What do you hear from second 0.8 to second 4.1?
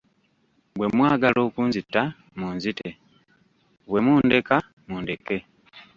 mwagala okunzita, munzite; bwe